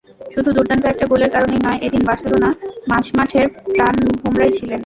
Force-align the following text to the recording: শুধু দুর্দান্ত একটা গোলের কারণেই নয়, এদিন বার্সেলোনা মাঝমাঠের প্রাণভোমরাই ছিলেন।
শুধু 0.33 0.49
দুর্দান্ত 0.51 0.83
একটা 0.85 1.05
গোলের 1.05 1.31
কারণেই 1.31 1.61
নয়, 1.63 1.79
এদিন 1.81 2.01
বার্সেলোনা 2.05 2.49
মাঝমাঠের 2.91 3.45
প্রাণভোমরাই 3.73 4.51
ছিলেন। 4.57 4.79